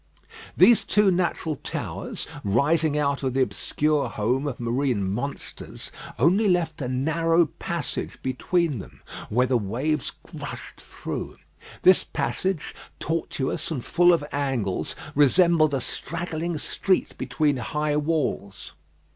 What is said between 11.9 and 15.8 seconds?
passage, tortuous and full of angles, resembled a